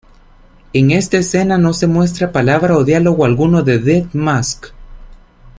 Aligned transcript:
En 0.73 0.89
esta 0.89 1.17
escena 1.19 1.59
no 1.59 1.73
se 1.73 1.85
muestra 1.85 2.31
palabra 2.31 2.75
o 2.75 2.83
diálogo 2.83 3.23
alguno 3.23 3.61
de 3.61 3.77
Death 3.77 4.13
Mask. 4.15 4.69